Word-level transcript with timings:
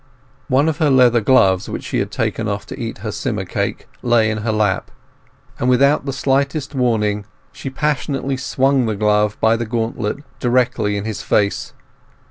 One 0.47 0.67
of 0.67 0.79
her 0.79 0.89
leather 0.89 1.21
gloves, 1.21 1.69
which 1.69 1.83
she 1.83 1.99
had 1.99 2.09
taken 2.09 2.47
off 2.47 2.65
to 2.65 2.79
eat 2.79 2.97
her 3.05 3.11
skimmer 3.11 3.45
cake, 3.45 3.87
lay 4.01 4.31
in 4.31 4.39
her 4.39 4.51
lap, 4.51 4.89
and 5.59 5.69
without 5.69 6.07
the 6.07 6.11
slightest 6.11 6.73
warning 6.73 7.25
she 7.51 7.69
passionately 7.69 8.35
swung 8.37 8.87
the 8.87 8.95
glove 8.95 9.37
by 9.39 9.55
the 9.55 9.67
gauntlet 9.67 10.17
directly 10.39 10.97
in 10.97 11.05
his 11.05 11.21
face. 11.21 11.73